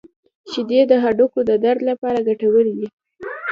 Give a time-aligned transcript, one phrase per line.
[0.51, 2.87] •شیدې د هډوکو د درد لپاره ګټورې دي.